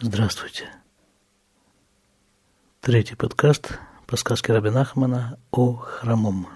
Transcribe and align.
Здравствуйте. 0.00 0.70
Третий 2.80 3.16
подкаст 3.16 3.80
по 4.06 4.16
сказке 4.16 4.52
Рабина 4.52 4.82
Ахмана 4.82 5.40
о 5.50 5.74
хромом. 5.74 6.46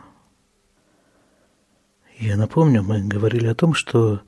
Я 2.21 2.37
напомню, 2.37 2.85
мы 2.85 3.03
говорили 3.03 3.49
о 3.49 3.57
том, 3.57 3.75
что 3.75 4.21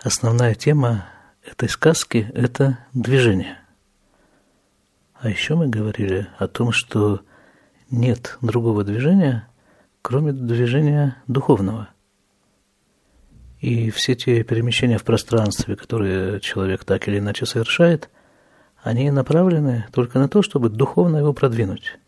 основная 0.00 0.54
тема 0.54 1.08
этой 1.44 1.68
сказки– 1.68 2.30
это 2.32 2.78
движение. 2.94 3.58
А 5.14 5.28
еще 5.28 5.56
мы 5.56 5.66
говорили 5.66 6.28
о 6.38 6.46
том, 6.46 6.70
что 6.70 7.22
нет 7.90 8.38
другого 8.40 8.84
движения, 8.84 9.48
кроме 10.00 10.30
движения 10.30 11.20
духовного. 11.26 11.88
И 13.58 13.90
все 13.90 14.14
те 14.14 14.44
перемещения 14.44 14.98
в 14.98 15.04
пространстве, 15.04 15.74
которые 15.74 16.38
человек 16.38 16.84
так 16.84 17.08
или 17.08 17.18
иначе 17.18 17.46
совершает– 17.46 18.10
они 18.82 19.10
направлены 19.10 19.86
только 19.92 20.18
на 20.18 20.28
то, 20.28 20.42
чтобы 20.42 20.68
духовно 20.68 21.18
его 21.18 21.32
продвинуть. 21.32 21.98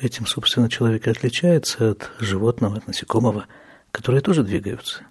Этим, 0.00 0.26
собственно, 0.26 0.68
человек 0.68 1.06
и 1.06 1.10
отличается 1.10 1.92
от 1.92 2.10
животного, 2.18 2.76
от 2.76 2.86
насекомого, 2.86 3.46
которые 3.90 4.20
тоже 4.20 4.42
двигаются. 4.42 5.02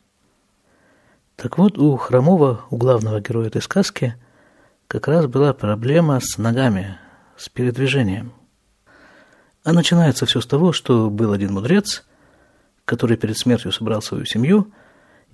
Так 1.35 1.57
вот, 1.57 1.77
у 1.77 1.97
хромого, 1.97 2.65
у 2.69 2.77
главного 2.77 3.19
героя 3.19 3.47
этой 3.47 3.61
сказки, 3.61 4.15
как 4.87 5.07
раз 5.07 5.25
была 5.25 5.53
проблема 5.53 6.19
с 6.21 6.37
ногами, 6.37 6.97
с 7.35 7.49
передвижением. 7.49 8.33
А 9.63 9.73
начинается 9.73 10.25
все 10.25 10.39
с 10.39 10.45
того, 10.45 10.71
что 10.71 11.09
был 11.09 11.33
один 11.33 11.53
мудрец, 11.53 12.05
который 12.85 13.17
перед 13.17 13.37
смертью 13.37 13.71
собрал 13.71 14.01
свою 14.01 14.23
семью 14.25 14.71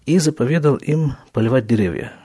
и 0.05 0.17
заповедал 0.17 0.77
им 0.77 1.17
поливать 1.33 1.67
деревья– 1.67 2.13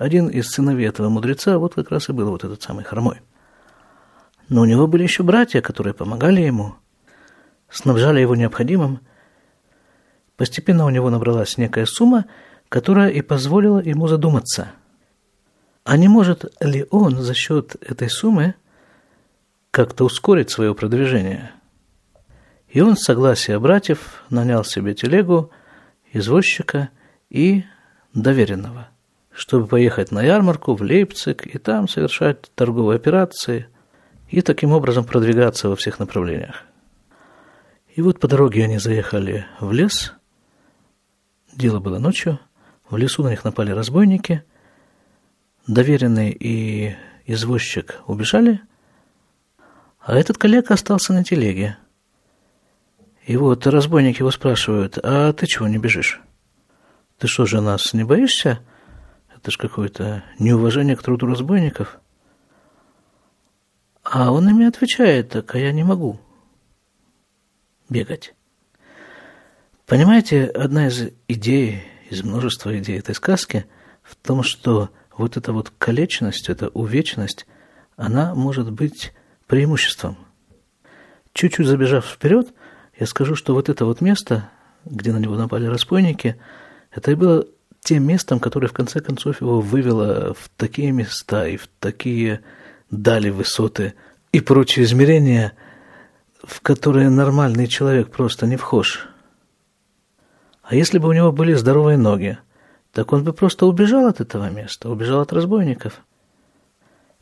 один 0.00 0.28
из 0.28 0.48
сыновей 0.48 0.88
этого 0.88 1.10
мудреца 1.10 1.58
вот 1.58 1.74
как 1.74 1.90
раз 1.90 2.08
и 2.08 2.12
был 2.12 2.30
вот 2.30 2.42
этот 2.42 2.62
самый 2.62 2.84
хромой. 2.84 3.20
Но 4.48 4.62
у 4.62 4.64
него 4.64 4.86
были 4.86 5.02
еще 5.02 5.22
братья, 5.22 5.60
которые 5.60 5.92
помогали 5.92 6.40
ему, 6.40 6.74
снабжали 7.68 8.18
его 8.18 8.34
необходимым. 8.34 9.00
Постепенно 10.38 10.86
у 10.86 10.88
него 10.88 11.10
набралась 11.10 11.58
некая 11.58 11.84
сумма, 11.84 12.24
которая 12.70 13.10
и 13.10 13.20
позволила 13.20 13.78
ему 13.78 14.08
задуматься, 14.08 14.72
а 15.84 15.98
не 15.98 16.08
может 16.08 16.50
ли 16.62 16.86
он 16.90 17.16
за 17.16 17.34
счет 17.34 17.76
этой 17.82 18.08
суммы 18.08 18.54
как-то 19.70 20.06
ускорить 20.06 20.48
свое 20.48 20.74
продвижение. 20.74 21.50
И 22.68 22.80
он 22.80 22.96
с 22.96 23.02
согласия 23.02 23.58
братьев 23.58 24.24
нанял 24.30 24.64
себе 24.64 24.94
телегу, 24.94 25.50
извозчика 26.10 26.88
и 27.28 27.64
доверенного– 28.14 28.88
чтобы 29.40 29.66
поехать 29.66 30.10
на 30.10 30.22
ярмарку 30.22 30.74
в 30.74 30.82
Лейпциг 30.82 31.46
и 31.46 31.56
там 31.56 31.88
совершать 31.88 32.52
торговые 32.54 32.96
операции 32.96 33.68
и 34.28 34.42
таким 34.42 34.72
образом 34.72 35.06
продвигаться 35.06 35.70
во 35.70 35.76
всех 35.76 35.98
направлениях. 35.98 36.64
И 37.96 38.02
вот 38.02 38.20
по 38.20 38.28
дороге 38.28 38.64
они 38.64 38.76
заехали 38.76 39.46
в 39.58 39.72
лес. 39.72 40.12
Дело 41.56 41.80
было 41.80 41.98
ночью. 41.98 42.38
В 42.90 42.98
лесу 42.98 43.22
на 43.22 43.30
них 43.30 43.42
напали 43.42 43.70
разбойники. 43.70 44.44
Доверенный 45.66 46.36
и 46.38 46.94
извозчик 47.24 48.02
убежали, 48.06 48.60
а 50.00 50.18
этот 50.18 50.36
коллега 50.36 50.74
остался 50.74 51.14
на 51.14 51.24
телеге. 51.24 51.78
И 53.24 53.38
вот 53.38 53.66
разбойники 53.66 54.18
его 54.18 54.32
спрашивают, 54.32 54.98
а 55.02 55.32
ты 55.32 55.46
чего 55.46 55.66
не 55.66 55.78
бежишь? 55.78 56.20
Ты 57.16 57.26
что 57.26 57.46
же 57.46 57.62
нас 57.62 57.94
не 57.94 58.04
боишься? 58.04 58.60
Это 59.40 59.52
же 59.52 59.58
какое-то 59.58 60.22
неуважение 60.38 60.96
к 60.96 61.02
труду 61.02 61.26
разбойников. 61.26 61.98
А 64.02 64.32
он 64.32 64.48
ими 64.50 64.66
отвечает, 64.66 65.30
так 65.30 65.54
а 65.54 65.58
я 65.58 65.72
не 65.72 65.82
могу 65.82 66.20
бегать. 67.88 68.34
Понимаете, 69.86 70.44
одна 70.44 70.88
из 70.88 71.12
идей, 71.26 71.82
из 72.10 72.22
множества 72.22 72.78
идей 72.78 72.98
этой 72.98 73.14
сказки 73.14 73.64
в 74.02 74.14
том, 74.14 74.42
что 74.42 74.90
вот 75.16 75.38
эта 75.38 75.54
вот 75.54 75.70
колечность, 75.70 76.50
эта 76.50 76.68
увечность, 76.68 77.46
она 77.96 78.34
может 78.34 78.70
быть 78.70 79.14
преимуществом. 79.46 80.18
Чуть-чуть 81.32 81.66
забежав 81.66 82.04
вперед, 82.04 82.52
я 82.98 83.06
скажу, 83.06 83.34
что 83.36 83.54
вот 83.54 83.70
это 83.70 83.86
вот 83.86 84.02
место, 84.02 84.50
где 84.84 85.12
на 85.12 85.18
него 85.18 85.36
напали 85.36 85.64
разбойники, 85.64 86.36
это 86.90 87.10
и 87.10 87.14
было 87.14 87.46
тем 87.80 88.06
местом, 88.06 88.40
которое 88.40 88.68
в 88.68 88.72
конце 88.72 89.00
концов 89.00 89.40
его 89.40 89.60
вывело 89.60 90.34
в 90.34 90.50
такие 90.56 90.92
места 90.92 91.46
и 91.48 91.56
в 91.56 91.68
такие 91.78 92.40
дали 92.90 93.30
высоты 93.30 93.94
и 94.32 94.40
прочие 94.40 94.84
измерения, 94.84 95.54
в 96.42 96.60
которые 96.60 97.10
нормальный 97.10 97.66
человек 97.66 98.10
просто 98.10 98.46
не 98.46 98.56
вхож. 98.56 99.08
А 100.62 100.74
если 100.74 100.98
бы 100.98 101.08
у 101.08 101.12
него 101.12 101.32
были 101.32 101.54
здоровые 101.54 101.98
ноги, 101.98 102.38
так 102.92 103.12
он 103.12 103.24
бы 103.24 103.32
просто 103.32 103.66
убежал 103.66 104.06
от 104.06 104.20
этого 104.20 104.50
места, 104.50 104.88
убежал 104.88 105.20
от 105.20 105.32
разбойников. 105.32 106.00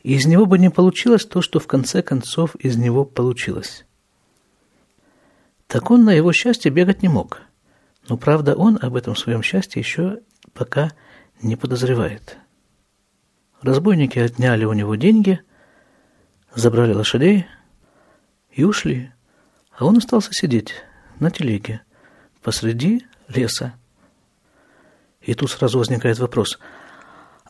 И 0.01 0.13
из 0.13 0.25
него 0.25 0.45
бы 0.45 0.57
не 0.57 0.69
получилось 0.69 1.25
то, 1.25 1.41
что 1.41 1.59
в 1.59 1.67
конце 1.67 2.01
концов 2.01 2.55
из 2.55 2.77
него 2.77 3.05
получилось. 3.05 3.85
Так 5.67 5.91
он 5.91 6.05
на 6.05 6.13
его 6.13 6.31
счастье 6.31 6.71
бегать 6.71 7.01
не 7.01 7.09
мог. 7.09 7.41
Но 8.09 8.17
правда 8.17 8.55
он 8.55 8.79
об 8.81 8.95
этом 8.95 9.15
своем 9.15 9.43
счастье 9.43 9.79
еще 9.79 10.19
пока 10.53 10.91
не 11.41 11.55
подозревает. 11.55 12.37
Разбойники 13.61 14.17
отняли 14.17 14.65
у 14.65 14.73
него 14.73 14.95
деньги, 14.95 15.41
забрали 16.55 16.93
лошадей 16.93 17.45
и 18.51 18.63
ушли, 18.63 19.11
а 19.77 19.85
он 19.85 19.97
остался 19.97 20.33
сидеть 20.33 20.73
на 21.19 21.29
телеге 21.29 21.81
посреди 22.41 23.05
леса. 23.27 23.73
И 25.21 25.35
тут 25.35 25.51
сразу 25.51 25.77
возникает 25.77 26.17
вопрос, 26.17 26.57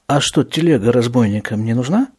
а 0.08 0.20
что, 0.20 0.44
телега 0.44 0.91
разбойникам 0.91 1.64
не 1.64 1.74
нужна? 1.74 2.09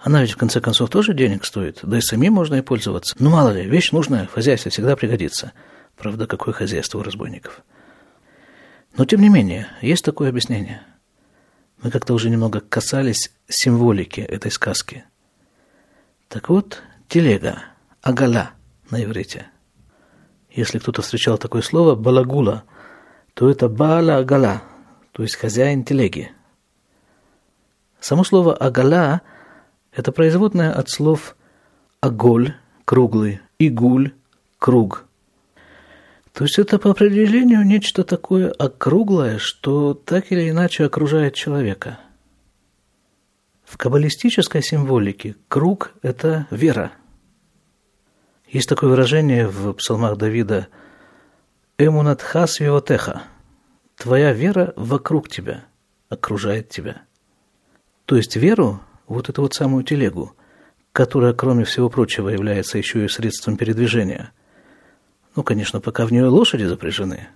Она 0.00 0.20
ведь 0.20 0.32
в 0.32 0.36
конце 0.36 0.60
концов 0.60 0.90
тоже 0.90 1.14
денег 1.14 1.44
стоит, 1.44 1.80
да 1.82 1.98
и 1.98 2.00
самим 2.00 2.34
можно 2.34 2.56
и 2.56 2.62
пользоваться. 2.62 3.16
Ну 3.18 3.30
мало 3.30 3.50
ли, 3.50 3.62
вещь 3.64 3.92
нужная, 3.92 4.26
в 4.26 4.32
хозяйстве 4.32 4.70
всегда 4.70 4.94
пригодится. 4.94 5.52
Правда, 5.98 6.26
какое 6.26 6.54
хозяйство 6.54 6.98
у 6.98 7.02
разбойников– 7.02 7.62
но 8.98 9.04
тем 9.04 9.20
не 9.20 9.28
менее, 9.28 9.68
есть 9.80 10.04
такое 10.04 10.28
объяснение. 10.28 10.82
Мы 11.82 11.92
как-то 11.92 12.14
уже 12.14 12.30
немного 12.30 12.60
касались 12.60 13.32
символики 13.48 14.20
этой 14.20 14.50
сказки. 14.50 15.04
Так 16.28 16.48
вот, 16.48 16.82
телега, 17.06 17.62
агала 18.02 18.50
на 18.90 19.02
иврите. 19.02 19.46
Если 20.50 20.80
кто-то 20.80 21.02
встречал 21.02 21.38
такое 21.38 21.62
слово 21.62 21.94
балагула, 21.94 22.64
то 23.34 23.48
это 23.48 23.68
баала 23.68 24.16
агала, 24.16 24.62
то 25.12 25.22
есть 25.22 25.36
хозяин 25.36 25.84
телеги. 25.84 26.32
Само 28.00 28.24
слово 28.24 28.56
агала– 28.56 29.22
это 29.92 30.10
производное 30.10 30.72
от 30.72 30.90
слов 30.90 31.36
аголь– 32.00 32.56
круглый, 32.84 33.40
игуль– 33.58 34.12
круг– 34.58 35.04
то 36.38 36.44
есть 36.44 36.56
это 36.56 36.78
по 36.78 36.92
определению 36.92 37.66
нечто 37.66 38.04
такое 38.04 38.52
округлое, 38.52 39.38
что 39.38 39.92
так 39.92 40.30
или 40.30 40.48
иначе 40.48 40.84
окружает 40.84 41.34
человека. 41.34 41.98
В 43.64 43.76
каббалистической 43.76 44.62
символике 44.62 45.34
круг– 45.48 45.94
это 46.02 46.46
вера. 46.52 46.92
Есть 48.46 48.68
такое 48.68 48.88
выражение 48.88 49.48
в 49.48 49.72
псалмах 49.72 50.16
Давида 50.16 50.68
«Эмунатхас 51.76 52.60
вивотеха»– 52.60 53.24
«Твоя 53.96 54.32
вера 54.32 54.72
вокруг 54.76 55.28
тебя, 55.28 55.64
окружает 56.08 56.68
тебя». 56.68 57.02
То 58.04 58.14
есть 58.16 58.36
веру, 58.36 58.80
вот 59.08 59.28
эту 59.28 59.42
вот 59.42 59.54
самую 59.54 59.82
телегу, 59.82 60.36
которая, 60.92 61.32
кроме 61.32 61.64
всего 61.64 61.90
прочего, 61.90 62.28
является 62.28 62.78
еще 62.78 63.04
и 63.04 63.08
средством 63.08 63.56
передвижения– 63.56 64.30
ну, 65.38 65.44
конечно, 65.44 65.80
пока 65.80 66.04
в 66.04 66.10
нее 66.10 66.26
лошади 66.26 66.64
запряжены. 66.64 67.28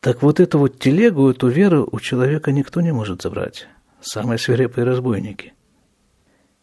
Так 0.00 0.22
вот 0.22 0.40
эту 0.40 0.58
вот 0.58 0.78
телегу, 0.78 1.28
эту 1.28 1.48
веру 1.48 1.86
у 1.92 2.00
человека 2.00 2.50
никто 2.50 2.80
не 2.80 2.92
может 2.92 3.20
забрать. 3.20 3.68
Самые 4.00 4.38
свирепые 4.38 4.86
разбойники. 4.86 5.52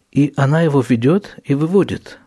И 0.10 0.34
она 0.36 0.64
его 0.64 0.82
ведет 0.82 1.38
и 1.44 1.54
выводит. 1.54 2.18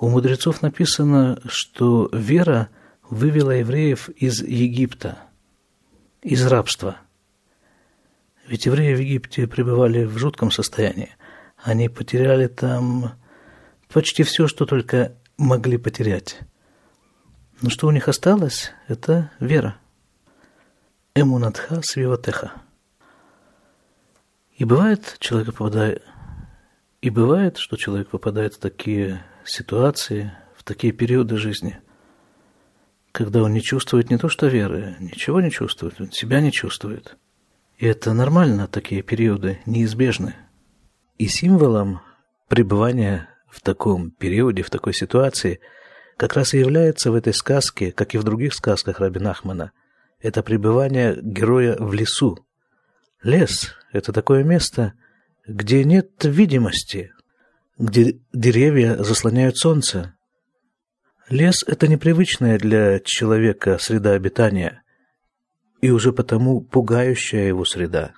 У 0.00 0.08
мудрецов 0.08 0.62
написано, 0.62 1.38
что 1.44 2.08
вера 2.14 2.70
вывела 3.10 3.50
евреев 3.50 4.08
из 4.08 4.40
Египта, 4.42 5.18
из 6.22 6.46
рабства. 6.46 6.96
Ведь 8.46 8.64
евреи 8.64 8.94
в 8.94 9.00
Египте 9.00 9.46
пребывали 9.46 10.04
в 10.04 10.16
жутком 10.16 10.50
состоянии. 10.50 11.10
Они 11.62 11.90
потеряли 11.90 12.46
там 12.46 13.12
почти 13.92 14.22
все, 14.22 14.48
что 14.48 14.64
только 14.64 15.12
могли 15.36 15.76
потерять. 15.78 16.40
Но 17.62 17.70
что 17.70 17.86
у 17.86 17.90
них 17.90 18.08
осталось, 18.08 18.72
это 18.88 19.30
вера. 19.40 19.76
Эмунатха 21.14 21.80
свиватеха. 21.82 22.52
И 24.56 24.64
бывает, 24.64 25.16
человек 25.18 25.54
попадает, 25.54 26.02
и 27.02 27.10
бывает, 27.10 27.58
что 27.58 27.76
человек 27.76 28.08
попадает 28.08 28.54
в 28.54 28.58
такие 28.58 29.22
ситуации, 29.44 30.32
в 30.56 30.64
такие 30.64 30.92
периоды 30.92 31.36
жизни, 31.36 31.78
когда 33.12 33.42
он 33.42 33.52
не 33.52 33.62
чувствует 33.62 34.10
не 34.10 34.18
то 34.18 34.28
что 34.28 34.46
веры, 34.46 34.96
ничего 35.00 35.40
не 35.40 35.50
чувствует, 35.50 36.00
он 36.00 36.10
себя 36.12 36.40
не 36.40 36.52
чувствует. 36.52 37.16
И 37.78 37.86
это 37.86 38.12
нормально, 38.12 38.66
такие 38.66 39.02
периоды 39.02 39.60
неизбежны. 39.66 40.34
И 41.18 41.26
символом 41.28 42.00
пребывания 42.48 43.28
в 43.48 43.60
таком 43.60 44.10
периоде, 44.10 44.62
в 44.62 44.70
такой 44.70 44.94
ситуации, 44.94 45.60
как 46.16 46.34
раз 46.34 46.54
и 46.54 46.58
является 46.58 47.10
в 47.10 47.14
этой 47.14 47.34
сказке, 47.34 47.92
как 47.92 48.14
и 48.14 48.18
в 48.18 48.24
других 48.24 48.54
сказках 48.54 49.00
Раби 49.00 49.20
Нахмана, 49.20 49.72
это 50.20 50.42
пребывание 50.42 51.18
героя 51.20 51.76
в 51.78 51.92
лесу. 51.92 52.38
Лес– 53.22 53.74
это 53.92 54.12
такое 54.12 54.44
место, 54.44 54.94
где 55.46 55.84
нет 55.84 56.24
видимости, 56.24 57.12
где 57.78 58.18
деревья 58.32 58.96
заслоняют 59.02 59.58
солнце. 59.58 60.14
Лес– 61.28 61.62
это 61.66 61.88
непривычная 61.88 62.58
для 62.58 63.00
человека 63.00 63.78
среда 63.78 64.12
обитания 64.12 64.82
и 65.80 65.90
уже 65.90 66.12
потому 66.12 66.62
пугающая 66.62 67.46
его 67.46 67.64
среда. 67.64 68.12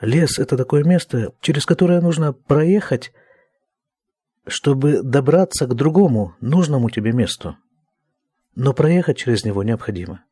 Лес– 0.00 0.38
это 0.40 0.56
такое 0.56 0.84
место, 0.84 1.32
через 1.40 1.64
которое 1.64 2.00
нужно 2.00 2.32
проехать, 2.32 3.12
чтобы 4.46 5.02
добраться 5.02 5.66
к 5.66 5.74
другому, 5.74 6.34
нужному 6.40 6.90
тебе 6.90 7.12
месту. 7.12 7.56
Но 8.54 8.72
проехать 8.72 9.18
через 9.18 9.44
него 9.44 9.62
необходимо. 9.62 10.24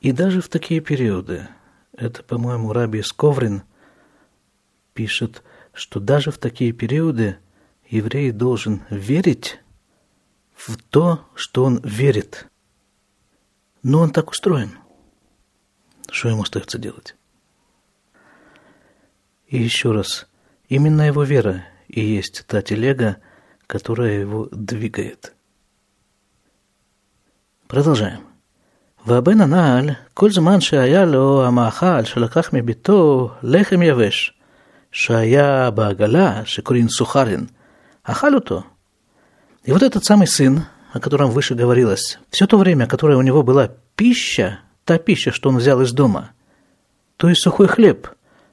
И 0.00 0.12
даже 0.12 0.40
в 0.40 0.48
такие 0.48 0.80
периоды, 0.80 1.48
это, 1.96 2.22
по-моему, 2.22 2.72
Раби 2.72 3.02
Сковрин 3.02 3.62
пишет, 4.94 5.42
что 5.72 6.00
даже 6.00 6.30
в 6.30 6.38
такие 6.38 6.72
периоды 6.72 7.38
еврей 7.88 8.30
должен 8.30 8.82
верить 8.90 9.60
в 10.54 10.76
то, 10.76 11.28
что 11.34 11.64
он 11.64 11.80
верит. 11.84 12.48
Но 13.82 14.00
он 14.00 14.10
так 14.10 14.30
устроен. 14.30 14.78
Что 16.10 16.28
ему 16.28 16.42
остается 16.42 16.78
делать? 16.78 17.16
И 19.46 19.58
еще 19.58 19.92
раз, 19.92 20.28
именно 20.68 21.02
его 21.02 21.22
вера 21.22 21.64
и 21.91 22.01
есть 22.01 22.45
та 22.47 22.61
телега, 22.61 23.17
которая 23.67 24.19
его 24.19 24.47
двигает. 24.51 25.33
Продолжаем. 27.67 28.27
והבן 29.07 29.41
הנעל, 29.41 29.89
כל 30.13 30.31
זמן 30.31 30.61
שהיה 30.61 31.05
לו 31.05 31.45
המאכל 31.45 32.03
שלקח 32.03 32.49
מביתו 32.53 33.29
לחם 33.43 33.81
יבש, 33.81 34.33
שהיה 34.91 35.71
בעגלה, 35.71 36.41
שקוראים 36.45 36.89
סוחרין, 36.89 37.45
אכל 38.03 38.35
אותו. 38.35 38.63
И 39.65 39.71
вот 39.71 39.83
этот 39.83 40.05
самый 40.05 40.27
сын, 40.27 40.63
о 40.93 40.99
котором 40.99 41.31
выше 41.31 41.53
говорилось, 41.55 42.19
все 42.29 42.47
то 42.47 42.57
время, 42.57 42.87
которое 42.87 43.17
у 43.17 43.21
него 43.21 43.43
была 43.43 43.69
пища, 43.95 44.59
та 44.85 44.97
пища, 44.97 45.31
что 45.31 45.49
он 45.49 45.57
взял 45.57 45.81
из 45.81 45.91
дома, 45.91 46.31
то 47.17 47.27
есть 47.27 47.41
сухой 47.41 47.67
хлеб, 47.67 48.07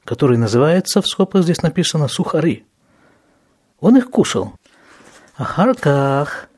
который 0.04 0.38
называется, 0.38 1.02
в 1.02 1.06
скобках 1.06 1.44
здесь 1.44 1.62
написано, 1.62 2.08
сухари.– 2.08 2.64
он 3.81 3.97
их 3.97 4.09
кушал. 4.09 4.53
Ахарках, 5.35 6.49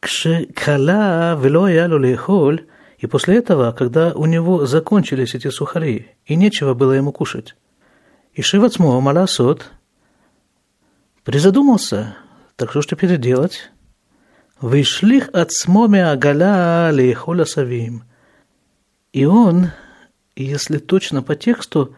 кшикала 0.00 1.34
вело 1.40 1.68
ялю 1.68 2.66
и 2.98 3.06
после 3.06 3.36
этого, 3.36 3.72
когда 3.72 4.12
у 4.12 4.26
него 4.26 4.66
закончились 4.66 5.34
эти 5.34 5.50
сухари, 5.50 6.08
и 6.24 6.34
нечего 6.34 6.74
было 6.74 6.92
ему 6.92 7.12
кушать, 7.12 7.54
и 8.32 8.42
Шивацмо 8.42 9.00
Маласот 9.00 9.70
призадумался, 11.24 12.16
так 12.56 12.70
что 12.70 12.82
ж 12.82 12.86
теперь 12.86 13.18
делать? 13.18 13.70
Вышлих 14.60 15.28
от 15.34 15.52
смомя 15.52 16.12
агаля 16.12 16.90
лейхоля 16.90 17.44
савим. 17.44 18.04
И 19.12 19.26
он, 19.26 19.72
если 20.34 20.78
точно 20.78 21.22
по 21.22 21.36
тексту, 21.36 21.94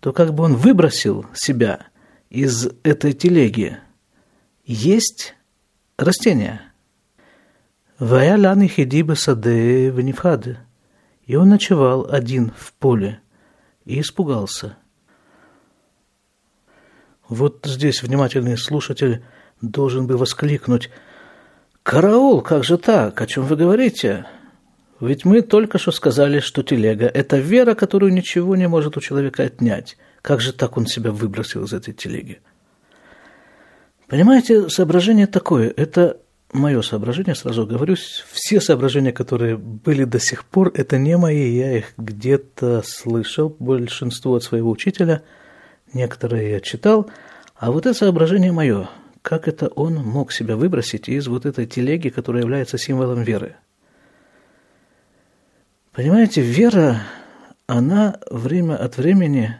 то 0.00 0.12
как 0.12 0.34
бы 0.34 0.42
он 0.42 0.56
выбросил 0.56 1.26
себя 1.34 1.86
из 2.28 2.68
этой 2.82 3.12
телеги– 3.12 3.78
есть 4.72 5.34
растения. 5.96 6.60
Ваялян 7.98 8.66
хидиба 8.68 9.14
сады 9.14 9.90
венифхады. 9.90 10.58
И 11.26 11.36
он 11.36 11.48
ночевал 11.48 12.08
один 12.10 12.52
в 12.56 12.72
поле 12.74 13.20
и 13.84 14.00
испугался. 14.00 14.76
Вот 17.28 17.64
здесь 17.64 18.02
внимательный 18.02 18.56
слушатель 18.56 19.24
должен 19.60 20.06
бы 20.06 20.16
воскликнуть 20.16 20.90
«Караул, 21.82 22.40
как 22.40 22.64
же 22.64 22.78
так? 22.78 23.20
О 23.20 23.26
чем 23.26 23.46
вы 23.46 23.56
говорите?» 23.56 24.26
Ведь 25.00 25.24
мы 25.24 25.40
только 25.40 25.78
что 25.78 25.92
сказали, 25.92 26.40
что 26.40 26.62
телега– 26.62 27.06
это 27.14 27.38
вера, 27.38 27.74
которую 27.74 28.12
ничего 28.12 28.54
не 28.54 28.68
может 28.68 28.96
у 28.98 29.00
человека 29.00 29.44
отнять. 29.44 29.96
Как 30.20 30.40
же 30.40 30.52
так 30.52 30.76
он 30.76 30.86
себя 30.86 31.10
выбросил 31.10 31.64
из 31.64 31.72
этой 31.72 31.94
телеги? 31.94 32.40
Понимаете, 34.10 34.68
соображение 34.68 35.28
такое– 35.28 35.72
это 35.76 36.16
мое 36.52 36.82
соображение, 36.82 37.36
сразу 37.36 37.64
говорю, 37.64 37.94
все 37.94 38.60
соображения, 38.60 39.12
которые 39.12 39.56
были 39.56 40.02
до 40.02 40.18
сих 40.18 40.44
пор, 40.44 40.72
это 40.74 40.98
не 40.98 41.16
мои, 41.16 41.56
я 41.56 41.78
их 41.78 41.92
где-то 41.96 42.82
слышал, 42.84 43.54
большинство 43.60 44.34
от 44.34 44.42
своего 44.42 44.68
учителя, 44.68 45.22
некоторые 45.92 46.50
я 46.50 46.60
читал, 46.60 47.08
а 47.54 47.70
вот 47.70 47.86
это 47.86 47.96
соображение 47.96 48.50
мое, 48.50 48.90
как 49.22 49.46
это 49.46 49.68
он 49.68 49.94
мог 49.94 50.32
себя 50.32 50.56
выбросить 50.56 51.08
из 51.08 51.28
вот 51.28 51.46
этой 51.46 51.66
телеги, 51.66 52.08
которая 52.08 52.42
является 52.42 52.78
символом 52.78 53.22
веры. 53.22 53.54
Понимаете, 55.92 56.40
вера, 56.40 57.02
она 57.68 58.18
время 58.28 58.74
от 58.74 58.96
времени 58.96 59.54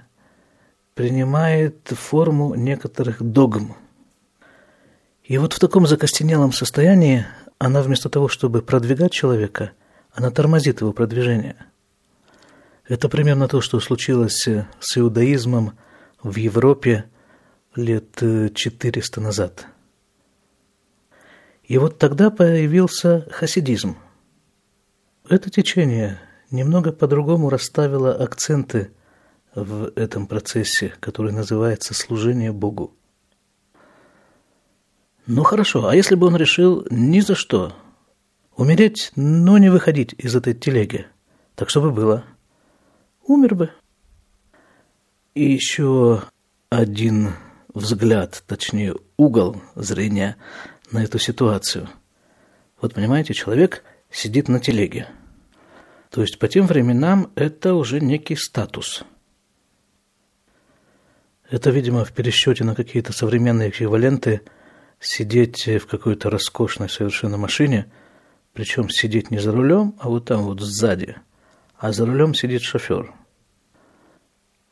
принимает 0.94 1.86
форму 1.86 2.56
некоторых 2.56 3.22
догм– 3.22 3.76
и 5.30 5.38
вот 5.38 5.52
в 5.52 5.60
таком 5.60 5.86
закостенелом 5.86 6.52
состоянии 6.52 7.24
она 7.58 7.82
вместо 7.82 8.08
того, 8.08 8.26
чтобы 8.26 8.62
продвигать 8.62 9.12
человека, 9.12 9.70
она 10.12 10.32
тормозит 10.32 10.80
его 10.80 10.92
продвижение. 10.92 11.54
Это 12.88 13.08
примерно 13.08 13.46
то, 13.46 13.60
что 13.60 13.78
случилось 13.78 14.48
с 14.80 14.98
иудаизмом 14.98 15.78
в 16.20 16.34
Европе 16.34 17.04
лет 17.76 18.16
400 18.16 19.20
назад. 19.20 19.66
И 21.62 21.78
вот 21.78 21.98
тогда 21.98 22.32
появился 22.32 23.28
хасидизм. 23.30 23.96
Это 25.28 25.48
течение 25.48 26.18
немного 26.50 26.90
по-другому 26.90 27.50
расставило 27.50 28.12
акценты 28.16 28.90
в 29.54 29.92
этом 29.94 30.26
процессе, 30.26 30.92
который 30.98 31.30
называется 31.30 31.94
служение 31.94 32.50
Богу. 32.50 32.96
Ну 35.32 35.44
хорошо, 35.44 35.86
а 35.86 35.94
если 35.94 36.16
бы 36.16 36.26
он 36.26 36.34
решил 36.34 36.84
ни 36.90 37.20
за 37.20 37.36
что 37.36 37.72
умереть, 38.56 39.12
но 39.14 39.58
не 39.58 39.68
выходить 39.68 40.12
из 40.18 40.34
этой 40.34 40.54
телеги, 40.54 41.06
так 41.54 41.70
что 41.70 41.80
бы 41.80 41.92
было? 41.92 42.24
Умер 43.28 43.54
бы. 43.54 43.70
И 45.36 45.52
еще 45.52 46.24
один 46.68 47.34
взгляд, 47.72 48.42
точнее 48.48 48.96
угол 49.18 49.62
зрения 49.76 50.36
на 50.90 51.04
эту 51.04 51.20
ситуацию. 51.20 51.88
Вот 52.80 52.94
понимаете, 52.94 53.32
человек 53.32 53.84
сидит 54.10 54.48
на 54.48 54.58
телеге. 54.58 55.06
То 56.10 56.22
есть 56.22 56.40
по 56.40 56.48
тем 56.48 56.66
временам 56.66 57.30
это 57.36 57.74
уже 57.74 58.00
некий 58.00 58.34
статус. 58.34 59.04
Это, 61.48 61.70
видимо, 61.70 62.04
в 62.04 62.10
пересчете 62.10 62.64
на 62.64 62.74
какие-то 62.74 63.12
современные 63.12 63.68
эквиваленты– 63.68 64.40
сидеть 65.00 65.66
в 65.66 65.86
какой-то 65.86 66.30
роскошной 66.30 66.88
совершенно 66.88 67.38
машине, 67.38 67.90
причем 68.52 68.90
сидеть 68.90 69.30
не 69.30 69.38
за 69.38 69.52
рулем, 69.52 69.94
а 69.98 70.08
вот 70.08 70.26
там 70.26 70.42
вот 70.42 70.60
сзади, 70.60 71.16
а 71.76 71.92
за 71.92 72.04
рулем 72.04 72.34
сидит 72.34 72.62
шофер. 72.62 73.12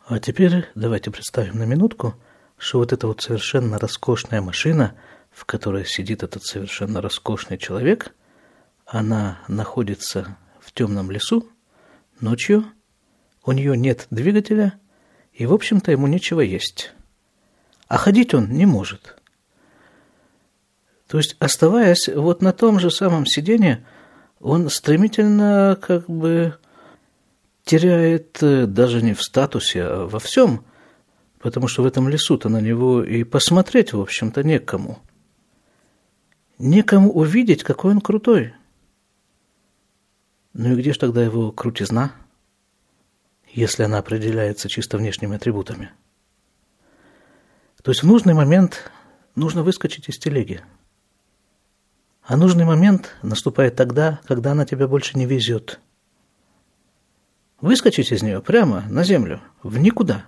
А 0.06 0.18
теперь 0.20 0.66
давайте 0.74 1.10
представим 1.10 1.58
на 1.58 1.64
минутку, 1.64 2.14
что 2.58 2.78
вот 2.78 2.92
эта 2.92 3.06
вот 3.06 3.22
совершенно 3.22 3.78
роскошная 3.78 4.42
машина, 4.42 4.94
в 5.30 5.44
которой 5.44 5.86
сидит 5.86 6.22
этот 6.22 6.44
совершенно 6.44 7.00
роскошный 7.00 7.56
человек, 7.56 8.14
она 8.84 9.40
находится 9.48 10.36
в 10.60 10.72
темном 10.72 11.10
лесу 11.10 11.48
ночью, 12.20 12.64
у 13.44 13.52
нее 13.52 13.76
нет 13.76 14.06
двигателя, 14.10 14.78
и, 15.32 15.46
в 15.46 15.52
общем-то, 15.54 15.92
ему 15.92 16.06
нечего 16.06 16.40
есть. 16.40 16.92
А 17.86 17.96
ходить 17.96 18.34
он 18.34 18.50
не 18.50 18.66
может– 18.66 19.14
то 21.08 21.16
есть, 21.16 21.36
оставаясь 21.38 22.08
вот 22.08 22.42
на 22.42 22.52
том 22.52 22.78
же 22.78 22.90
самом 22.90 23.24
сидении, 23.24 23.84
он 24.40 24.68
стремительно 24.68 25.76
как 25.80 26.08
бы 26.08 26.54
теряет 27.64 28.42
э, 28.42 28.66
даже 28.66 29.02
не 29.02 29.14
в 29.14 29.22
статусе, 29.22 29.82
а 29.82 30.06
во 30.06 30.18
всем. 30.20 30.64
потому 31.38 31.66
что 31.68 31.82
в 31.82 31.86
этом 31.86 32.08
лесу-то 32.08 32.48
на 32.48 32.60
него 32.60 33.02
и 33.02 33.24
посмотреть, 33.24 33.92
в 33.92 34.00
общем-то, 34.00 34.42
некому. 34.42 34.98
Некому 36.58 37.10
увидеть, 37.12 37.62
какой 37.62 37.92
он 37.92 38.00
крутой. 38.00 38.54
Ну 40.52 40.72
и 40.72 40.76
где 40.76 40.92
же 40.92 40.98
тогда 40.98 41.22
его 41.22 41.52
крутизна, 41.52 42.12
если 43.46 43.84
она 43.84 43.98
определяется 43.98 44.68
чисто 44.68 44.98
внешними 44.98 45.36
атрибутами? 45.36 45.90
То 47.82 47.92
есть 47.92 48.02
в 48.02 48.06
нужный 48.06 48.34
момент 48.34 48.90
нужно 49.36 49.62
выскочить 49.62 50.08
из 50.08 50.18
телеги. 50.18 50.62
А 52.28 52.36
нужный 52.36 52.64
момент 52.64 53.16
наступает 53.22 53.74
тогда, 53.74 54.20
когда 54.28 54.52
она 54.52 54.64
тебя 54.64 54.86
больше 54.86 55.18
не 55.18 55.26
везет. 55.26 55.80
Выскочить 57.60 58.12
из 58.12 58.22
нее 58.22 58.40
прямо 58.40 58.84
на 58.88 59.02
землю, 59.02 59.40
в 59.64 59.78
никуда. 59.78 60.26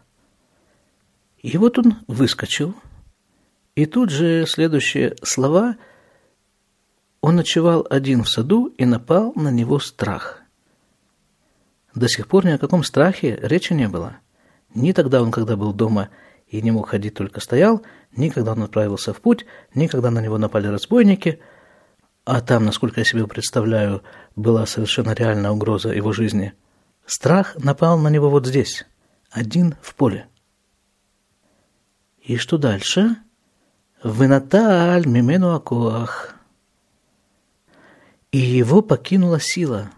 И 1.39 1.57
вот 1.59 1.79
он 1.79 1.99
выскочил, 2.09 2.75
и 3.77 3.87
тут 3.87 4.11
же 4.11 4.47
следующие 4.49 5.15
слова– 5.23 5.77
он 7.21 7.37
ночевал 7.37 7.87
один 7.91 8.25
в 8.25 8.29
саду 8.29 8.67
и 8.79 8.85
напал 8.85 9.33
на 9.35 9.51
него 9.51 9.79
страх. 9.79 10.41
До 11.95 12.09
сих 12.09 12.29
пор 12.29 12.47
ни 12.47 12.51
о 12.51 12.59
каком 12.59 12.83
страхе 12.83 13.39
речи 13.43 13.73
не 13.73 13.89
было. 13.89 14.17
Ни 14.75 14.93
тогда 14.93 15.23
он, 15.23 15.31
когда 15.31 15.57
был 15.57 15.75
дома 15.75 16.09
и 16.49 16.63
не 16.63 16.71
мог 16.71 16.89
ходить, 16.89 17.15
только 17.15 17.41
стоял, 17.41 17.83
ни 18.17 18.31
когда 18.31 18.53
он 18.53 18.63
отправился 18.63 19.13
в 19.13 19.21
путь, 19.21 19.45
ни 19.75 19.87
когда 19.87 20.11
на 20.11 20.21
него 20.21 20.39
напали 20.39 20.69
разбойники, 20.69 21.41
а 22.25 22.41
там, 22.41 22.65
насколько 22.65 23.01
я 23.01 23.05
себе 23.05 23.27
представляю, 23.27 24.03
была 24.37 24.67
совершенно 24.67 25.13
реальная 25.13 25.51
угроза 25.51 25.91
его 25.91 26.13
жизни. 26.13 26.53
Страх 27.07 27.57
напал 27.57 27.99
на 27.99 28.09
него 28.09 28.31
вот 28.31 28.47
здесь, 28.47 28.87
один 29.31 29.77
в 29.83 29.95
поле. 29.95 30.29
И 32.23 32.37
что 32.37 32.59
дальше? 32.59 33.17
«Вынаталь 34.03 35.07
мимену 35.07 35.55
акуах» 35.55 36.35
и 38.33 38.39
его 38.39 38.81
покинула 38.83 39.41
сила. 39.41 39.91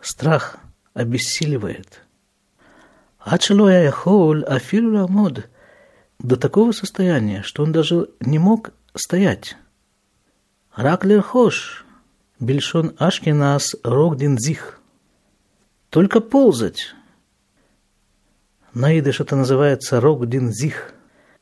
Страх 0.00 0.56
обессиливает. 0.94 2.02
Ачелоя 3.18 3.84
яхол 3.84 4.44
афилу 4.46 4.98
ламод 4.98 5.48
до 6.18 6.36
такого 6.36 6.72
состояния, 6.72 7.42
что 7.42 7.62
он 7.62 7.72
даже 7.72 8.10
не 8.20 8.38
мог 8.38 8.72
стоять. 8.94 9.56
Рак 10.80 11.04
лерхош, 11.04 11.84
бельшон 12.38 12.94
ашкинас 12.96 13.76
рогдин 13.84 14.38
зих. 14.38 14.80
Только 15.90 16.20
ползать. 16.22 16.94
На 18.72 18.98
идыш 18.98 19.20
это 19.20 19.36
называется 19.36 20.00
рогдин 20.00 20.50
зих. 20.50 20.94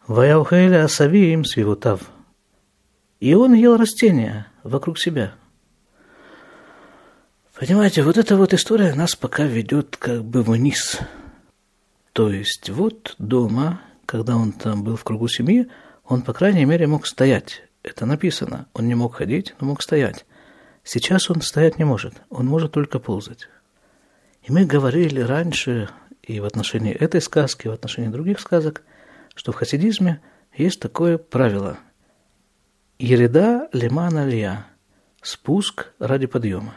Ваяухеля 0.08 0.84
асавиим 0.84 1.44
свивутав. 1.44 2.00
И 3.20 3.32
он 3.34 3.54
ел 3.54 3.76
растения 3.76 4.48
вокруг 4.64 4.98
себя. 4.98 5.34
Понимаете, 7.54 8.02
вот 8.02 8.18
эта 8.18 8.36
вот 8.36 8.52
история 8.52 8.92
нас 8.94 9.14
пока 9.14 9.44
ведет 9.44 9.96
как 9.98 10.24
бы 10.24 10.42
вниз. 10.42 10.98
То 12.12 12.28
есть 12.28 12.70
вот 12.70 13.14
дома, 13.18 13.82
когда 14.04 14.34
он 14.34 14.50
там 14.50 14.82
был 14.82 14.96
в 14.96 15.04
кругу 15.04 15.28
семьи, 15.28 15.68
он, 16.04 16.22
по 16.22 16.32
крайней 16.32 16.64
мере, 16.64 16.88
мог 16.88 17.06
стоять. 17.06 17.67
Это 17.88 18.06
написано. 18.06 18.66
Он 18.74 18.86
не 18.86 18.94
мог 18.94 19.16
ходить, 19.16 19.54
но 19.60 19.68
мог 19.68 19.82
стоять. 19.82 20.26
Сейчас 20.84 21.30
он 21.30 21.40
стоять 21.40 21.78
не 21.78 21.84
может. 21.84 22.14
Он 22.30 22.46
может 22.46 22.72
только 22.72 22.98
ползать. 22.98 23.48
И 24.42 24.52
мы 24.52 24.64
говорили 24.64 25.20
раньше 25.20 25.88
и 26.22 26.40
в 26.40 26.44
отношении 26.44 26.92
этой 26.92 27.20
сказки, 27.20 27.66
и 27.66 27.70
в 27.70 27.72
отношении 27.72 28.08
других 28.08 28.40
сказок, 28.40 28.82
что 29.34 29.52
в 29.52 29.56
хасидизме 29.56 30.20
есть 30.54 30.80
такое 30.80 31.18
правило– 31.18 31.78
Ереда 33.00 33.68
лиман 33.72 34.16
алия. 34.16 34.66
Спуск 35.22 35.92
ради 36.00 36.26
подъема. 36.26 36.74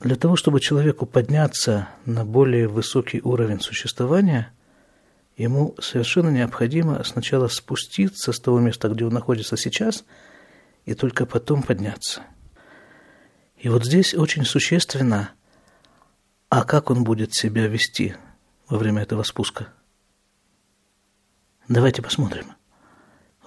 Для 0.00 0.14
того, 0.14 0.36
чтобы 0.36 0.60
человеку 0.60 1.06
подняться 1.06 1.88
на 2.04 2.26
более 2.26 2.68
высокий 2.68 3.22
уровень 3.22 3.60
существования, 3.60 4.52
ему 5.37 5.75
совершенно 5.79 6.29
необходимо 6.29 7.03
сначала 7.03 7.47
спуститься 7.47 8.31
с 8.31 8.39
того 8.39 8.59
места, 8.59 8.89
где 8.89 9.05
он 9.05 9.13
находится 9.13 9.57
сейчас, 9.57 10.03
и 10.85 10.93
только 10.93 11.25
потом 11.25 11.63
подняться. 11.63 12.23
И 13.57 13.69
вот 13.69 13.85
здесь 13.85 14.13
очень 14.13 14.45
существенно, 14.45 15.31
а 16.49 16.63
как 16.63 16.89
он 16.89 17.03
будет 17.03 17.33
себя 17.33 17.67
вести 17.67 18.15
во 18.67 18.77
время 18.77 19.03
этого 19.03 19.23
спуска. 19.23 19.67
Давайте 21.67 22.01
посмотрим. 22.01 22.45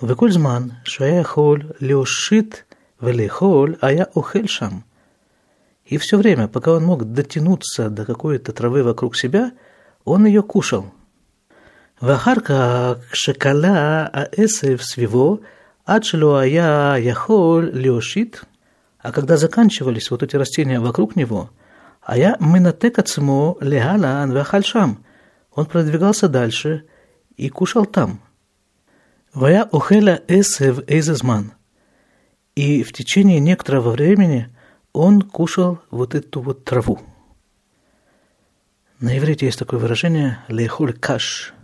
וכל 0.02 0.30
זמן 0.30 0.68
שהיה 0.84 1.20
יכול 1.20 1.62
להושיט 1.80 2.56
ולאכול, 3.02 3.74
היה 3.82 4.04
אוכל 4.16 4.46
שם. 4.46 4.80
И 5.84 5.98
все 5.98 6.16
время, 6.16 6.48
пока 6.48 6.72
он 6.72 6.84
мог 6.84 7.04
дотянуться 7.04 7.90
до 7.90 8.04
какой-то 8.06 8.52
травы 8.52 8.82
вокруг 8.82 9.16
себя, 9.16 9.52
он 10.04 10.24
ее 10.26 10.42
кушал.– 10.42 10.86
ואחר 12.02 12.34
כך, 12.44 12.92
כשכלה 13.10 14.06
העשב 14.12 14.80
סביבו, 14.80 15.38
עד 15.86 16.04
שלא 16.04 16.38
היה 16.38 16.94
יכול 16.98 17.70
להושיט, 17.72 18.36
а 19.04 19.10
когда 19.12 19.36
заканчивались 19.36 20.10
вот 20.10 20.22
эти 20.22 20.36
растения 20.36 20.78
вокруг 20.78 21.16
него, 21.16 21.50
а 22.02 22.16
я 22.16 22.34
минатек 22.40 22.98
עצמו 22.98 23.56
להלן 23.60 24.30
ואכל 24.32 24.62
שם. 24.62 24.92
Он 25.54 25.66
продвигался 25.66 26.28
дальше 26.28 26.84
и 27.36 27.48
кушал 27.48 27.84
там – 27.84 28.32
Вая 29.34 29.64
охеля 29.64 30.22
эсев 30.28 30.80
эйзезман. 30.86 31.54
И 32.54 32.82
в 32.82 32.92
течение 32.92 33.40
некоторого 33.40 33.90
времени 33.90 34.54
он 34.92 35.22
кушал 35.22 35.80
вот 35.90 36.14
эту 36.14 36.42
вот 36.42 36.64
траву. 36.64 37.00
На 39.00 39.16
иврите 39.16 39.46
есть 39.46 39.58
такое 39.58 39.80
выражение 39.80 40.38
«лехуль 40.48 40.92
каш». 40.92 41.54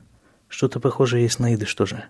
что-то 0.53 0.79
похожее 0.79 1.23
есть 1.23 1.39
на 1.39 1.55
идыш 1.55 1.73
тоже. 1.73 2.05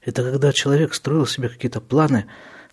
Это 0.00 0.22
когда 0.22 0.52
человек 0.52 0.94
строил 0.94 1.26
себе 1.26 1.48
какие-то 1.48 1.80
планы, 1.80 2.26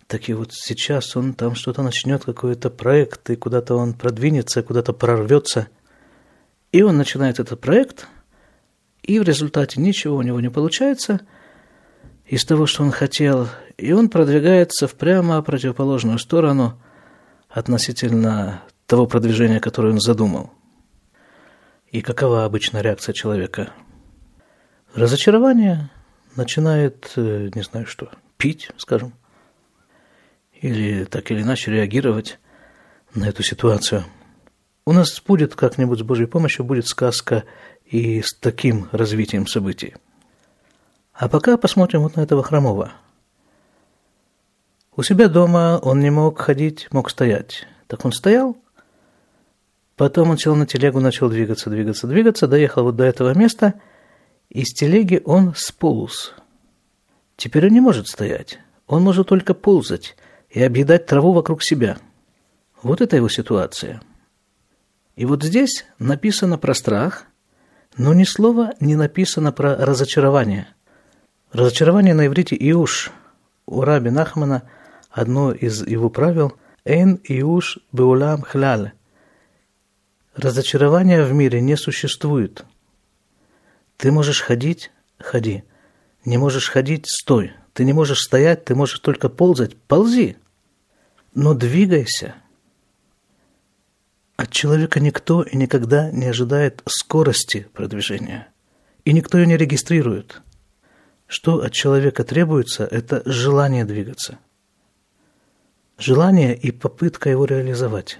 так 0.06 0.28
и 0.28 0.34
вот 0.34 0.52
сейчас 0.52 1.16
он 1.16 1.34
там 1.34 1.54
что-то 1.54 1.82
начнет, 1.82 2.24
какой-то 2.24 2.70
проект, 2.70 3.30
и 3.30 3.36
куда-то 3.36 3.76
он 3.76 3.94
продвинется, 3.94 4.62
куда-то 4.62 4.92
прорвется. 4.92 5.68
И 6.72 6.82
он 6.82 6.96
начинает 6.96 7.38
этот 7.38 7.60
проект, 7.60 8.08
и 9.02 9.20
в 9.20 9.22
результате 9.22 9.80
ничего 9.80 10.16
у 10.16 10.22
него 10.22 10.40
не 10.40 10.50
получается– 10.50 11.20
из 12.26 12.44
того, 12.44 12.66
что 12.66 12.82
он 12.82 12.90
хотел, 12.90 13.48
и 13.76 13.92
он 13.92 14.08
продвигается 14.08 14.88
в 14.88 14.94
прямо 14.94 15.40
противоположную 15.42 16.18
сторону 16.18 16.80
относительно 17.48 18.62
того 18.86 19.06
продвижения, 19.06 19.60
которое 19.60 19.92
он 19.92 20.00
задумал. 20.00 20.50
И 21.90 22.00
какова 22.00 22.44
обычная 22.44 22.82
реакция 22.82 23.12
человека? 23.12 23.72
Разочарование 24.94 25.90
начинает, 26.36 27.14
э, 27.16 27.50
не 27.52 27.62
знаю 27.62 27.84
что, 27.84 28.10
пить, 28.36 28.70
скажем, 28.76 29.12
или 30.52 31.04
так 31.04 31.32
или 31.32 31.42
иначе 31.42 31.72
реагировать 31.72 32.38
на 33.12 33.24
эту 33.24 33.42
ситуацию. 33.42 34.04
У 34.86 34.92
нас 34.92 35.20
будет 35.20 35.56
как-нибудь 35.56 35.98
с 35.98 36.02
Божьей 36.02 36.26
помощью, 36.26 36.64
будет 36.64 36.86
сказка 36.86 37.42
и 37.84 38.22
с 38.22 38.34
таким 38.34 38.88
развитием 38.92 39.48
событий. 39.48 39.96
А 41.12 41.28
пока 41.28 41.56
посмотрим 41.56 42.02
вот 42.02 42.14
на 42.14 42.20
этого 42.20 42.44
хромого. 42.44 42.92
У 44.94 45.02
себя 45.02 45.28
дома 45.28 45.80
он 45.82 45.98
не 45.98 46.10
мог 46.10 46.38
ходить, 46.38 46.86
мог 46.92 47.10
стоять. 47.10 47.66
Так 47.88 48.04
он 48.04 48.12
стоял, 48.12 48.56
потом 49.96 50.30
он 50.30 50.38
сел 50.38 50.54
на 50.54 50.66
телегу, 50.66 51.00
начал 51.00 51.28
двигаться, 51.28 51.68
двигаться, 51.68 52.06
двигаться, 52.06 52.46
доехал 52.46 52.84
вот 52.84 52.94
до 52.94 53.02
этого 53.02 53.36
места, 53.36 53.74
и 54.48 54.64
с 54.64 54.72
телеги 54.72 55.20
он 55.24 55.54
сполз. 55.56 56.34
Теперь 57.36 57.66
он 57.66 57.72
не 57.72 57.80
может 57.80 58.08
стоять, 58.08 58.58
он 58.86 59.02
может 59.02 59.28
только 59.28 59.54
ползать 59.54 60.16
и 60.50 60.62
объедать 60.62 61.06
траву 61.06 61.32
вокруг 61.32 61.62
себя. 61.62 61.98
Вот 62.82 63.00
это 63.00 63.16
его 63.16 63.28
ситуация. 63.28 64.02
И 65.16 65.24
вот 65.24 65.42
здесь 65.42 65.84
написано 65.98 66.58
про 66.58 66.74
страх, 66.74 67.24
но 67.96 68.14
ни 68.14 68.24
слова 68.24 68.74
не 68.80 68.96
написано 68.96 69.52
про 69.52 69.76
разочарование– 69.76 70.68
Разочарование 71.54 72.14
на 72.14 72.26
иврите 72.26 72.56
«иуш» 72.58 73.12
у 73.64 73.82
Раби 73.82 74.10
Нахмана 74.10 74.68
одно 75.08 75.52
из 75.52 75.86
его 75.86 76.10
правил 76.10 76.54
«эн 76.84 77.20
иуш 77.22 77.78
беулам 77.92 78.42
хляль» 78.42 78.90
Разочарования 80.34 81.22
в 81.22 81.32
мире 81.32 81.60
не 81.60 81.76
существует. 81.76 82.64
Ты 83.96 84.10
можешь 84.10 84.40
ходить– 84.40 84.90
ходи. 85.18 85.64
Не 86.24 86.38
можешь 86.38 86.68
ходить– 86.68 87.06
стой. 87.08 87.52
Ты 87.72 87.84
не 87.84 87.92
можешь 87.92 88.20
стоять, 88.20 88.64
ты 88.64 88.74
можешь 88.74 89.00
только 89.00 89.28
ползать– 89.28 89.76
ползи. 89.88 90.36
Но 91.34 91.54
двигайся. 91.54 92.34
От 94.36 94.50
человека 94.50 95.00
никто 95.00 95.42
и 95.42 95.56
никогда 95.56 96.10
не 96.10 96.26
ожидает 96.26 96.82
скорости 96.86 97.68
продвижения. 97.72 98.48
И 99.04 99.12
никто 99.12 99.38
ее 99.38 99.46
не 99.46 99.56
регистрирует. 99.56 100.42
Что 101.26 101.62
от 101.62 101.72
человека 101.72 102.24
требуется, 102.24 102.84
это 102.84 103.22
желание 103.24 103.84
двигаться. 103.84 104.38
Желание 105.98 106.56
и 106.56 106.72
попытка 106.72 107.30
его 107.30 107.44
реализовать. 107.44 108.18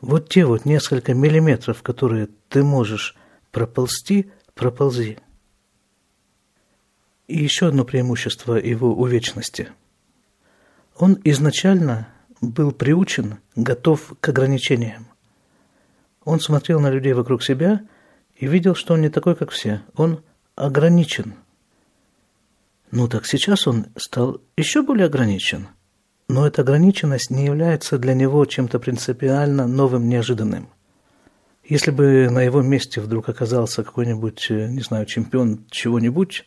Вот 0.00 0.28
те 0.28 0.44
вот 0.44 0.64
несколько 0.64 1.14
миллиметров, 1.14 1.82
которые 1.82 2.28
ты 2.48 2.62
можешь 2.62 3.16
проползти, 3.50 4.30
проползи. 4.54 5.18
И 7.28 7.42
еще 7.42 7.68
одно 7.68 7.84
преимущество 7.84 8.54
его 8.54 8.94
увечности. 8.94 9.70
Он 10.96 11.18
изначально 11.24 12.08
был 12.40 12.72
приучен, 12.72 13.38
готов 13.56 14.14
к 14.20 14.28
ограничениям. 14.28 15.06
Он 16.24 16.40
смотрел 16.40 16.80
на 16.80 16.90
людей 16.90 17.12
вокруг 17.12 17.42
себя 17.42 17.82
и 18.36 18.46
видел, 18.46 18.74
что 18.74 18.94
он 18.94 19.00
не 19.00 19.08
такой, 19.08 19.34
как 19.36 19.50
все. 19.50 19.82
Он 19.94 20.22
ограничен. 20.56 21.34
Ну 22.90 23.08
так 23.08 23.26
сейчас 23.26 23.66
он 23.66 23.86
стал 23.96 24.40
еще 24.56 24.82
более 24.82 25.06
ограничен. 25.06 25.68
Но 26.28 26.46
эта 26.46 26.62
ограниченность 26.62 27.30
не 27.30 27.46
является 27.46 27.98
для 27.98 28.14
него 28.14 28.44
чем-то 28.44 28.78
принципиально 28.78 29.66
новым, 29.66 30.08
неожиданным. 30.08 30.68
Если 31.72 31.90
бы 31.90 32.28
на 32.30 32.42
его 32.42 32.60
месте 32.60 33.00
вдруг 33.00 33.28
оказался 33.28 33.82
какой-нибудь, 33.82 34.50
э, 34.50 34.68
не 34.68 34.80
знаю, 34.80 35.06
чемпион 35.06 35.64
чего-нибудь 35.70 36.44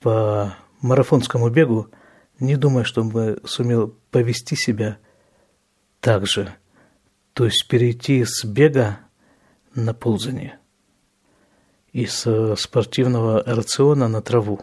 по 0.00 0.54
марафонскому 0.80 1.48
бегу, 1.48 1.88
не 2.38 2.56
думаю, 2.56 2.84
что 2.84 3.00
он 3.00 3.10
бы 3.10 3.40
сумел 3.44 3.94
повести 4.10 4.56
себя 4.56 4.98
так 6.00 6.26
же– 6.26 6.54
то 7.32 7.44
есть 7.44 7.68
перейти 7.68 8.24
с 8.24 8.44
бега 8.44 9.00
на 9.74 9.94
ползание 9.94 10.58
и 11.92 12.06
с 12.06 12.54
спортивного 12.56 13.42
рациона 13.44 14.08
на 14.08 14.20
траву. 14.20 14.60